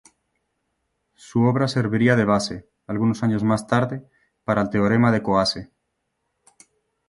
[1.13, 4.03] Su obra serviría de base, algunos años más tarde,
[4.43, 5.69] para el teorema de Coase.